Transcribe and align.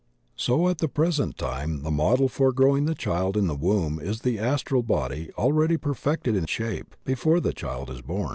So 0.35 0.67
at 0.67 0.79
the 0.79 0.87
present 0.87 1.37
time 1.37 1.83
the 1.83 1.91
model 1.91 2.27
for 2.27 2.49
the 2.49 2.55
growing 2.55 2.91
child 2.95 3.37
in 3.37 3.45
the 3.45 3.53
womb 3.53 3.99
is 3.99 4.21
the 4.21 4.39
astral 4.39 4.81
body 4.81 5.29
already 5.37 5.77
perfect 5.77 6.27
in 6.27 6.43
shape 6.47 6.95
before 7.05 7.39
the 7.39 7.53
child 7.53 7.91
is 7.91 8.01
bom. 8.01 8.29